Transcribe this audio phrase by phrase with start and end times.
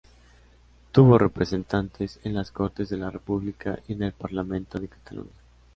[0.91, 5.29] Tuvo representantes en las Cortes de la República y en el Parlamento de Cataluña.